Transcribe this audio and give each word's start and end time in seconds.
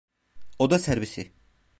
Oda 0.59 0.79
servisi. 0.79 1.31